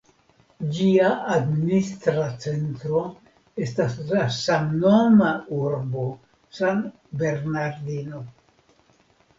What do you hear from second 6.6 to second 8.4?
San Bernardino.